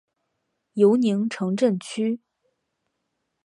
[0.73, 2.19] 尤宁城镇区。